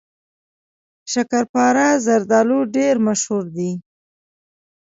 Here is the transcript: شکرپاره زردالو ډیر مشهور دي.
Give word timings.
شکرپاره 1.11 1.87
زردالو 2.05 2.59
ډیر 2.75 2.95
مشهور 3.07 3.45
دي. 3.55 3.71